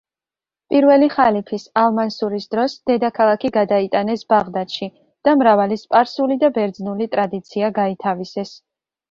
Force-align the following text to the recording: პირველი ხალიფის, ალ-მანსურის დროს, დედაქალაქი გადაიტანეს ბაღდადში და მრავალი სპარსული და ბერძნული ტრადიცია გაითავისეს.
პირველი 0.75 1.09
ხალიფის, 1.15 1.65
ალ-მანსურის 1.81 2.47
დროს, 2.55 2.75
დედაქალაქი 2.91 3.51
გადაიტანეს 3.59 4.25
ბაღდადში 4.33 4.89
და 5.29 5.37
მრავალი 5.43 5.79
სპარსული 5.83 6.41
და 6.47 6.51
ბერძნული 6.59 7.11
ტრადიცია 7.15 7.73
გაითავისეს. 7.79 8.57